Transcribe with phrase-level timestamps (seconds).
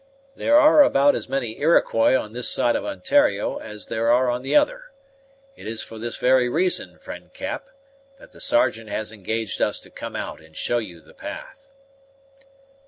[0.35, 4.41] There are about as many Iroquois on this side of Ontario as there are on
[4.41, 4.85] the other.
[5.55, 7.67] It is for this very reason, friend Cap,
[8.17, 11.75] that the Sergeant has engaged us to come out and show you the path."